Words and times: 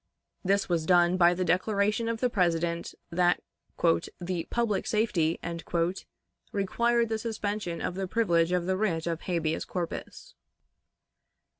This 0.43 0.67
was 0.67 0.87
done 0.87 1.15
by 1.15 1.35
the 1.35 1.45
declaration 1.45 2.09
of 2.09 2.21
the 2.21 2.29
President 2.31 2.95
that 3.11 3.39
"the 4.19 4.47
public 4.49 4.87
safety" 4.87 5.39
required 6.51 7.09
the 7.09 7.19
suspension 7.19 7.81
of 7.81 7.93
the 7.93 8.07
privilege 8.07 8.51
of 8.51 8.65
the 8.65 8.77
writ 8.77 9.05
of 9.05 9.21
habeas 9.21 9.63
corpus. 9.65 10.33